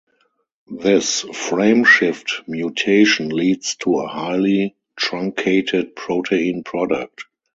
[0.79, 7.25] This frame-shift mutation leads to a highly truncated protein product.